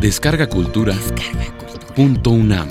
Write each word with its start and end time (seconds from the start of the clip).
Descarga 0.00 0.48
Cultura. 0.48 0.94
Punto 1.94 2.30
UNAM. 2.30 2.68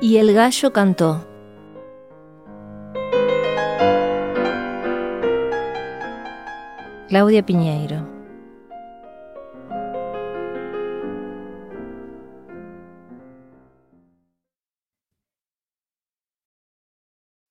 Y 0.00 0.16
el 0.16 0.32
gallo 0.32 0.72
cantó. 0.72 1.33
Claudia 7.14 7.46
Piñeiro. 7.46 8.08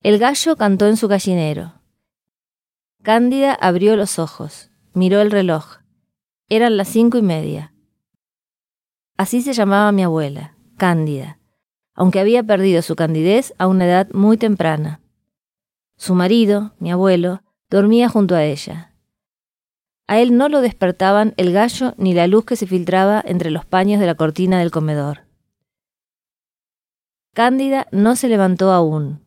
El 0.02 0.20
gallo 0.20 0.58
cantó 0.58 0.88
en 0.88 0.98
su 0.98 1.08
gallinero. 1.08 1.76
Cándida 3.04 3.54
abrió 3.54 3.96
los 3.96 4.20
ojos, 4.20 4.70
miró 4.94 5.22
el 5.22 5.32
reloj. 5.32 5.78
Eran 6.50 6.76
las 6.76 6.90
cinco 6.90 7.18
y 7.18 7.22
media. 7.22 7.74
Así 9.16 9.42
se 9.42 9.54
llamaba 9.54 9.94
mi 9.94 10.04
abuela, 10.04 10.58
Cándida, 10.76 11.40
aunque 11.94 12.20
había 12.20 12.44
perdido 12.44 12.82
su 12.82 12.98
candidez 12.98 13.54
a 13.58 13.68
una 13.68 13.86
edad 13.86 14.10
muy 14.12 14.36
temprana. 14.36 15.00
Su 15.96 16.16
marido, 16.16 16.76
mi 16.80 16.92
abuelo, 16.92 17.44
dormía 17.70 18.10
junto 18.10 18.36
a 18.36 18.44
ella, 18.44 18.93
a 20.08 20.20
él 20.20 20.38
no 20.38 20.50
lo 20.50 20.62
despertaban 20.62 21.34
el 21.38 21.54
gallo 21.54 21.94
ni 21.98 22.14
la 22.14 22.28
luz 22.28 22.46
que 22.46 22.56
se 22.56 22.68
filtraba 22.68 23.24
entre 23.26 23.52
los 23.52 23.66
paños 23.66 24.00
de 24.00 24.06
la 24.06 24.16
cortina 24.16 24.60
del 24.60 24.72
comedor. 24.72 25.26
Cándida 27.34 27.88
no 27.92 28.16
se 28.16 28.28
levantó 28.28 28.72
aún. 28.72 29.22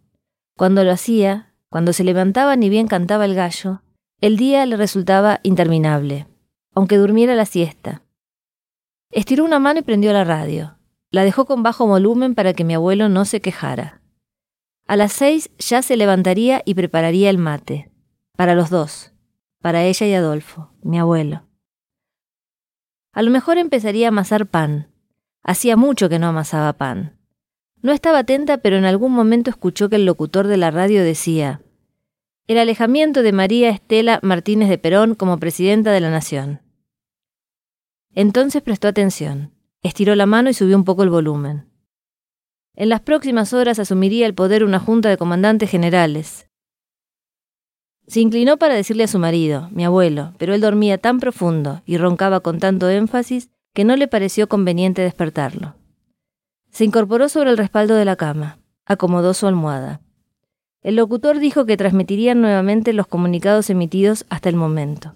Cuando 0.57 0.85
lo 0.85 0.93
hacía, 0.93 1.55
cuando 1.71 1.93
se 1.93 2.05
levantaba 2.05 2.57
ni 2.57 2.69
bien 2.69 2.89
cantaba 2.89 3.25
el 3.25 3.35
gallo, 3.35 3.83
el 4.21 4.37
día 4.37 4.65
le 4.67 4.77
resultaba 4.77 5.41
interminable, 5.43 6.27
aunque 6.75 6.99
durmiera 6.99 7.35
la 7.35 7.47
siesta. 7.47 8.03
Estiró 9.11 9.45
una 9.45 9.59
mano 9.59 9.81
y 9.81 9.83
prendió 9.83 10.13
la 10.13 10.25
radio. 10.25 10.79
La 11.11 11.25
dejó 11.25 11.47
con 11.47 11.63
bajo 11.63 11.87
volumen 11.87 12.35
para 12.35 12.53
que 12.53 12.65
mi 12.65 12.75
abuelo 12.75 13.09
no 13.09 13.25
se 13.25 13.41
quejara. 13.41 14.03
A 14.87 14.97
las 14.97 15.13
seis 15.13 15.51
ya 15.59 15.83
se 15.83 15.97
levantaría 15.97 16.63
y 16.65 16.75
prepararía 16.75 17.31
el 17.31 17.39
mate, 17.39 17.91
para 18.37 18.55
los 18.55 18.71
dos 18.71 19.16
para 19.67 19.83
ella 19.83 20.07
y 20.07 20.15
Adolfo, 20.15 20.71
mi 20.81 20.97
abuelo. 20.97 21.43
A 23.13 23.23
lo 23.23 23.33
mejor 23.33 23.59
empezaría 23.59 24.07
a 24.07 24.11
amasar 24.11 24.47
pan. 24.47 24.93
Hacía 25.43 25.77
mucho 25.77 26.09
que 26.09 26.21
no 26.21 26.29
amasaba 26.29 26.75
pan. 26.75 27.19
No 27.83 27.91
estaba 27.91 28.21
atenta, 28.21 28.59
pero 28.59 28.77
en 28.77 28.85
algún 28.85 29.11
momento 29.11 29.51
escuchó 29.51 29.89
que 29.89 29.97
el 29.97 30.07
locutor 30.07 30.47
de 30.47 30.57
la 30.57 30.71
radio 30.71 31.03
decía 31.03 31.63
El 32.47 32.59
alejamiento 32.59 33.25
de 33.25 33.33
María 33.33 33.71
Estela 33.71 34.21
Martínez 34.23 34.69
de 34.69 34.79
Perón 34.79 35.17
como 35.17 35.41
presidenta 35.41 35.91
de 35.91 35.99
la 35.99 36.13
Nación. 36.13 36.61
Entonces 38.15 38.63
prestó 38.63 38.87
atención, 38.87 39.53
estiró 39.83 40.15
la 40.15 40.27
mano 40.27 40.49
y 40.49 40.55
subió 40.55 40.77
un 40.77 40.85
poco 40.85 41.03
el 41.03 41.11
volumen. 41.11 41.69
En 42.77 42.89
las 42.89 43.01
próximas 43.01 43.53
horas 43.53 43.81
asumiría 43.81 44.27
el 44.27 44.35
poder 44.35 44.63
una 44.63 44.79
junta 44.79 45.09
de 45.09 45.17
comandantes 45.17 45.69
generales, 45.69 46.46
se 48.07 48.21
inclinó 48.21 48.57
para 48.57 48.75
decirle 48.75 49.05
a 49.05 49.09
su 49.09 49.19
marido, 49.19 49.69
mi 49.73 49.85
abuelo, 49.85 50.33
pero 50.39 50.55
él 50.55 50.61
dormía 50.61 50.99
tan 50.99 51.19
profundo 51.19 51.83
y 51.87 51.99
roncaba 51.99 52.41
con 52.41 52.59
tanto 52.59 52.89
énfasis 52.89 53.51
que 53.73 53.85
no 53.85 53.97
le 53.97 54.09
pareció 54.09 54.49
conveniente 54.49 55.03
despertarlo. 55.03 55.75
Se 56.71 56.85
incorporó 56.85 57.29
sobre 57.29 57.51
el 57.51 57.59
respaldo 57.59 57.95
de 57.95 58.05
la 58.05 58.17
cama, 58.17 58.59
acomodó 58.85 59.35
su 59.35 59.47
almohada. 59.47 60.01
El 60.83 60.97
locutor 60.97 61.41
dijo 61.41 61.67
que 61.67 61.77
transmitirían 61.77 62.41
nuevamente 62.41 62.93
los 62.93 63.09
comunicados 63.09 63.71
emitidos 63.71 64.25
hasta 64.29 64.49
el 64.49 64.57
momento. 64.57 65.15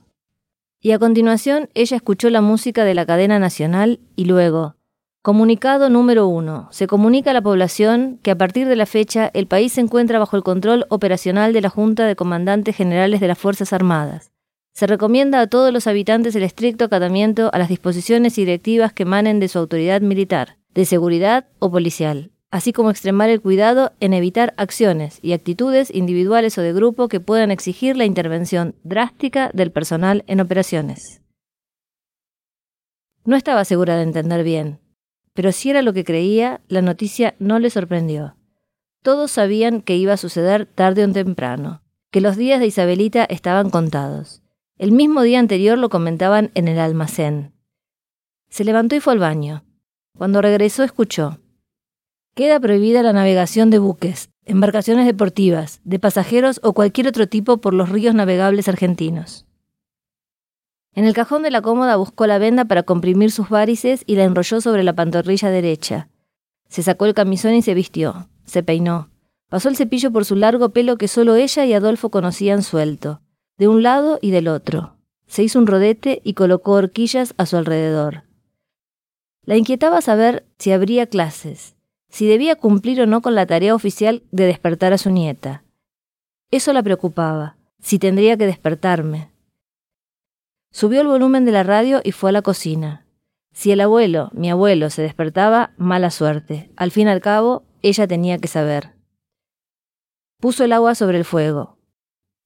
Y 0.81 0.93
a 0.93 0.99
continuación 0.99 1.69
ella 1.75 1.97
escuchó 1.97 2.29
la 2.31 2.41
música 2.41 2.85
de 2.85 2.95
la 2.95 3.07
cadena 3.07 3.39
nacional 3.39 4.01
y 4.17 4.25
luego, 4.25 4.75
Comunicado 5.23 5.91
número 5.91 6.27
uno. 6.29 6.69
Se 6.71 6.87
comunica 6.87 7.33
a 7.33 7.35
la 7.35 7.43
población 7.43 8.19
que 8.23 8.31
a 8.31 8.39
partir 8.39 8.67
de 8.67 8.77
la 8.77 8.87
fecha 8.87 9.31
el 9.35 9.47
país 9.47 9.75
se 9.75 9.83
encuentra 9.83 10.19
bajo 10.19 10.35
el 10.39 10.43
control 10.43 10.87
operacional 10.89 11.53
de 11.53 11.61
la 11.61 11.69
Junta 11.69 12.07
de 12.07 12.17
Comandantes 12.17 12.75
Generales 12.75 13.21
de 13.21 13.29
las 13.29 13.39
Fuerzas 13.39 13.75
Armadas. 13.75 14.33
Se 14.73 14.87
recomienda 14.87 15.43
a 15.43 15.47
todos 15.47 15.75
los 15.75 15.87
habitantes 15.87 16.35
el 16.37 16.43
estricto 16.43 16.87
acatamiento 16.87 17.51
a 17.53 17.59
las 17.59 17.69
disposiciones 17.69 18.39
y 18.39 18.47
directivas 18.47 18.95
que 18.95 19.03
emanen 19.03 19.41
de 19.41 19.49
su 19.49 19.59
autoridad 19.59 20.01
militar, 20.01 20.57
de 20.73 20.87
seguridad 20.87 21.49
o 21.59 21.71
policial, 21.71 22.31
así 22.51 22.73
como 22.73 22.91
extremar 22.91 23.29
el 23.29 23.43
cuidado 23.43 23.93
en 24.01 24.15
evitar 24.15 24.55
acciones 24.57 25.19
y 25.21 25.35
actitudes 25.35 25.95
individuales 25.95 26.57
o 26.57 26.63
de 26.63 26.73
grupo 26.73 27.09
que 27.09 27.21
puedan 27.21 27.51
exigir 27.51 27.95
la 27.95 28.07
intervención 28.07 28.75
drástica 28.85 29.51
del 29.53 29.71
personal 29.71 30.25
en 30.29 30.41
operaciones. 30.41 31.21
No 33.27 33.37
estaba 33.37 33.67
segura 33.67 33.97
de 33.97 34.05
entender 34.05 34.45
bien, 34.45 34.81
pero 35.35 35.53
si 35.53 35.71
era 35.71 35.83
lo 35.83 35.93
que 35.93 36.05
creía, 36.05 36.61
la 36.69 36.83
noticia 36.83 37.35
no 37.39 37.59
le 37.59 37.71
sorprendió. 37.71 38.37
Todos 39.03 39.31
sabían 39.31 39.81
que 39.81 39.97
iba 39.97 40.13
a 40.13 40.19
suceder 40.19 40.67
tarde 40.67 41.05
o 41.05 41.13
temprano, 41.13 41.83
que 42.11 42.21
los 42.21 42.37
días 42.37 42.61
de 42.61 42.67
Isabelita 42.67 43.25
estaban 43.25 43.71
contados. 43.71 44.43
El 44.77 44.93
mismo 44.93 45.23
día 45.23 45.39
anterior 45.39 45.79
lo 45.79 45.89
comentaban 45.89 46.51
en 46.55 46.69
el 46.69 46.79
almacén. 46.79 47.53
Se 48.49 48.65
levantó 48.65 48.97
y 48.97 49.01
fue 49.01 49.13
al 49.13 49.19
baño. 49.19 49.65
Cuando 50.17 50.43
regresó 50.43 50.83
escuchó. 50.83 51.39
Queda 52.35 52.61
prohibida 52.61 53.03
la 53.03 53.13
navegación 53.13 53.71
de 53.71 53.79
buques, 53.79 54.31
embarcaciones 54.45 55.07
deportivas, 55.07 55.81
de 55.85 55.99
pasajeros 55.99 56.61
o 56.63 56.73
cualquier 56.73 57.09
otro 57.09 57.29
tipo 57.29 57.59
por 57.59 57.75
los 57.75 57.89
ríos 57.89 58.15
navegables 58.15 58.69
argentinos. 58.69 59.47
En 60.95 61.05
el 61.05 61.15
cajón 61.15 61.43
de 61.43 61.51
la 61.51 61.63
cómoda 61.63 61.97
buscó 61.97 62.27
la 62.27 62.39
venda 62.39 62.65
para 62.65 62.83
comprimir 62.83 63.31
sus 63.31 63.49
varices 63.49 64.03
y 64.07 64.17
la 64.17 64.25
enrolló 64.25 64.61
sobre 64.61 64.83
la 64.83 64.93
pantorrilla 64.93 65.51
derecha. 65.51 66.09
Se 66.69 66.83
sacó 66.83 67.07
el 67.07 67.15
camisón 67.15 67.55
y 67.55 67.63
se 67.63 67.75
vistió. 67.75 68.29
Se 68.45 68.63
peinó. 68.63 69.09
Pasó 69.49 69.69
el 69.69 69.77
cepillo 69.77 70.13
por 70.13 70.25
su 70.25 70.37
largo 70.37 70.71
pelo 70.71 70.97
que 70.97 71.09
solo 71.09 71.37
ella 71.37 71.65
y 71.65 71.73
Adolfo 71.73 72.11
conocían 72.11 72.63
suelto, 72.63 73.21
de 73.59 73.69
un 73.69 73.83
lado 73.83 74.19
y 74.21 74.31
del 74.31 74.49
otro. 74.49 74.97
Se 75.27 75.43
hizo 75.43 75.59
un 75.59 75.67
rodete 75.67 76.21
y 76.25 76.35
colocó 76.35 76.73
horquillas 76.73 77.35
a 77.37 77.47
su 77.47 77.57
alrededor. 77.57 78.25
La 79.45 79.57
inquietaba 79.57 80.01
saber 80.01 80.45
si 80.59 80.73
habría 80.73 81.07
clases, 81.07 81.77
si 82.09 82.27
debía 82.27 82.57
cumplir 82.57 83.01
o 83.01 83.07
no 83.07 83.23
con 83.23 83.35
la 83.35 83.47
tarea 83.47 83.75
oficial 83.75 84.23
de 84.33 84.47
despertar 84.47 84.93
a 84.93 84.99
su 84.99 85.11
nieta. 85.11 85.63
Eso 86.51 86.73
la 86.73 86.83
preocupaba, 86.83 87.57
si 87.81 87.99
tendría 87.99 88.37
que 88.37 88.47
despertarme, 88.47 89.30
Subió 90.73 91.01
el 91.01 91.09
volumen 91.09 91.45
de 91.45 91.53
la 91.53 91.65
radio 91.65 92.01
y 92.05 92.13
fue 92.13 92.31
a 92.31 92.33
la 92.33 92.43
cocina. 92.43 93.07
Si 93.53 93.73
el 93.73 93.81
abuelo, 93.81 94.31
mi 94.33 94.51
abuelo, 94.51 94.89
se 94.91 95.03
despertaba, 95.03 95.73
mala 95.77 96.11
suerte. 96.11 96.71
Al 96.77 96.93
fin 96.93 97.09
y 97.09 97.11
al 97.11 97.21
cabo, 97.21 97.65
ella 97.83 98.07
tenía 98.07 98.39
que 98.39 98.47
saber. 98.47 98.93
Puso 100.39 100.65
el 100.65 100.73
agua 100.73 100.95
sobre 100.95 101.19
el 101.19 101.25
fuego. 101.25 101.79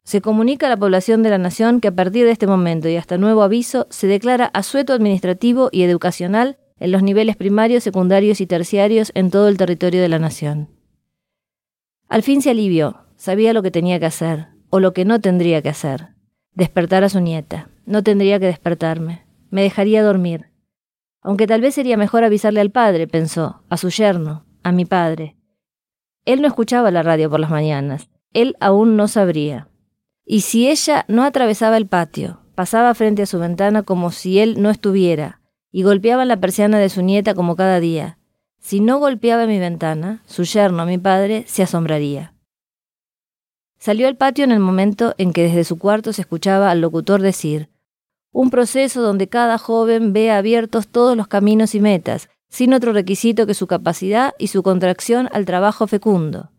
Se 0.04 0.20
comunica 0.20 0.66
a 0.66 0.70
la 0.70 0.76
población 0.76 1.22
de 1.22 1.30
la 1.30 1.38
nación 1.38 1.80
que 1.80 1.88
a 1.88 1.94
partir 1.94 2.24
de 2.24 2.32
este 2.32 2.46
momento 2.46 2.88
y 2.88 2.96
hasta 2.96 3.18
nuevo 3.18 3.42
aviso 3.42 3.86
se 3.90 4.06
declara 4.06 4.46
asueto 4.46 4.92
administrativo 4.92 5.68
y 5.70 5.82
educacional 5.82 6.58
en 6.78 6.92
los 6.92 7.02
niveles 7.02 7.36
primarios, 7.36 7.84
secundarios 7.84 8.40
y 8.40 8.46
terciarios 8.46 9.12
en 9.14 9.30
todo 9.30 9.48
el 9.48 9.56
territorio 9.56 10.02
de 10.02 10.08
la 10.08 10.18
nación. 10.18 10.70
Al 12.08 12.22
fin 12.22 12.42
se 12.42 12.50
alivió, 12.50 13.06
sabía 13.16 13.52
lo 13.52 13.62
que 13.62 13.70
tenía 13.70 13.98
que 13.98 14.06
hacer, 14.06 14.48
o 14.70 14.80
lo 14.80 14.92
que 14.92 15.04
no 15.04 15.20
tendría 15.20 15.62
que 15.62 15.70
hacer, 15.70 16.08
despertar 16.52 17.04
a 17.04 17.08
su 17.08 17.20
nieta. 17.20 17.70
No 17.86 18.02
tendría 18.02 18.38
que 18.40 18.46
despertarme. 18.46 19.26
Me 19.50 19.62
dejaría 19.62 20.02
dormir. 20.02 20.50
Aunque 21.22 21.46
tal 21.46 21.60
vez 21.60 21.74
sería 21.74 21.96
mejor 21.96 22.24
avisarle 22.24 22.60
al 22.60 22.70
padre, 22.70 23.06
pensó, 23.06 23.62
a 23.68 23.76
su 23.76 23.88
yerno, 23.88 24.44
a 24.62 24.72
mi 24.72 24.84
padre. 24.84 25.36
Él 26.24 26.42
no 26.42 26.48
escuchaba 26.48 26.90
la 26.90 27.02
radio 27.02 27.30
por 27.30 27.40
las 27.40 27.50
mañanas. 27.50 28.08
Él 28.32 28.56
aún 28.60 28.96
no 28.96 29.08
sabría. 29.08 29.68
Y 30.24 30.40
si 30.40 30.68
ella 30.68 31.04
no 31.08 31.24
atravesaba 31.24 31.76
el 31.76 31.86
patio, 31.86 32.40
pasaba 32.54 32.94
frente 32.94 33.22
a 33.22 33.26
su 33.26 33.38
ventana 33.38 33.82
como 33.82 34.10
si 34.10 34.38
él 34.38 34.60
no 34.62 34.70
estuviera, 34.70 35.40
y 35.70 35.82
golpeaba 35.82 36.24
la 36.24 36.40
persiana 36.40 36.78
de 36.78 36.88
su 36.88 37.02
nieta 37.02 37.34
como 37.34 37.56
cada 37.56 37.80
día, 37.80 38.18
si 38.58 38.80
no 38.80 38.98
golpeaba 38.98 39.46
mi 39.46 39.58
ventana, 39.58 40.22
su 40.24 40.44
yerno, 40.44 40.86
mi 40.86 40.96
padre, 40.96 41.44
se 41.46 41.62
asombraría. 41.62 42.32
Salió 43.78 44.08
al 44.08 44.16
patio 44.16 44.44
en 44.44 44.52
el 44.52 44.60
momento 44.60 45.14
en 45.18 45.34
que 45.34 45.42
desde 45.42 45.64
su 45.64 45.78
cuarto 45.78 46.14
se 46.14 46.22
escuchaba 46.22 46.70
al 46.70 46.80
locutor 46.80 47.20
decir 47.20 47.68
un 48.34 48.50
proceso 48.50 49.00
donde 49.00 49.28
cada 49.28 49.58
joven 49.58 50.12
vea 50.12 50.38
abiertos 50.38 50.88
todos 50.88 51.16
los 51.16 51.28
caminos 51.28 51.76
y 51.76 51.80
metas, 51.80 52.28
sin 52.48 52.74
otro 52.74 52.92
requisito 52.92 53.46
que 53.46 53.54
su 53.54 53.68
capacidad 53.68 54.34
y 54.38 54.48
su 54.48 54.64
contracción 54.64 55.28
al 55.32 55.44
trabajo 55.44 55.86
fecundo. 55.86 56.50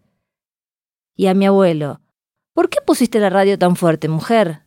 Y 1.17 1.27
a 1.27 1.33
mi 1.33 1.45
abuelo, 1.45 1.99
¿por 2.53 2.69
qué 2.69 2.79
pusiste 2.79 3.19
la 3.19 3.29
radio 3.29 3.59
tan 3.59 3.75
fuerte, 3.75 4.07
mujer? 4.07 4.61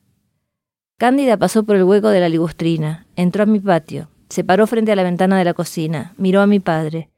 Cándida 0.99 1.39
pasó 1.39 1.63
por 1.63 1.77
el 1.77 1.85
hueco 1.85 2.11
de 2.11 2.21
la 2.21 2.29
ligustrina, 2.29 3.07
entró 3.17 3.45
a 3.45 3.47
mi 3.47 3.59
patio, 3.59 4.11
se 4.29 4.45
paró 4.45 4.67
frente 4.67 4.93
a 4.93 4.97
la 4.97 5.03
ventana 5.03 5.39
de 5.39 5.45
la 5.45 5.55
cocina, 5.55 6.13
miró 6.19 6.43
a 6.43 6.47
mi 6.47 6.61
padre. 6.61 7.11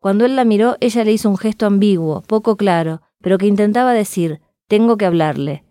Cuando 0.00 0.26
él 0.26 0.36
la 0.36 0.44
miró, 0.44 0.76
ella 0.80 1.02
le 1.02 1.12
hizo 1.12 1.30
un 1.30 1.38
gesto 1.38 1.64
ambiguo, 1.64 2.20
poco 2.22 2.56
claro, 2.56 3.00
pero 3.22 3.38
que 3.38 3.46
intentaba 3.46 3.94
decir, 3.94 4.42
tengo 4.68 4.98
que 4.98 5.06
hablarle. 5.06 5.64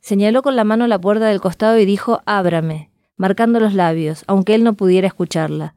Señaló 0.00 0.42
con 0.42 0.56
la 0.56 0.64
mano 0.64 0.86
la 0.86 0.98
puerta 0.98 1.26
del 1.26 1.42
costado 1.42 1.78
y 1.78 1.84
dijo, 1.84 2.22
ábrame, 2.24 2.91
marcando 3.22 3.60
los 3.60 3.72
labios, 3.72 4.24
aunque 4.26 4.56
él 4.56 4.64
no 4.64 4.72
pudiera 4.72 5.06
escucharla. 5.06 5.76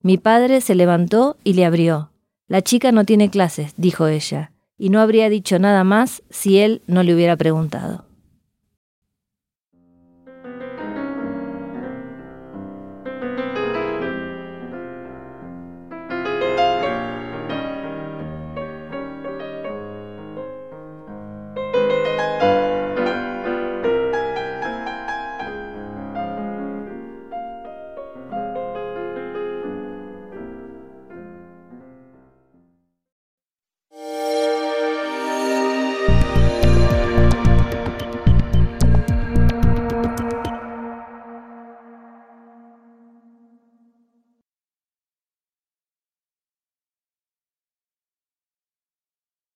Mi 0.00 0.16
padre 0.16 0.62
se 0.62 0.74
levantó 0.74 1.36
y 1.44 1.52
le 1.52 1.66
abrió. 1.66 2.12
La 2.46 2.62
chica 2.62 2.92
no 2.92 3.04
tiene 3.04 3.28
clases, 3.28 3.74
dijo 3.76 4.06
ella, 4.06 4.52
y 4.78 4.88
no 4.88 5.00
habría 5.00 5.28
dicho 5.28 5.58
nada 5.58 5.84
más 5.84 6.22
si 6.30 6.60
él 6.60 6.80
no 6.86 7.02
le 7.02 7.14
hubiera 7.14 7.36
preguntado. 7.36 8.06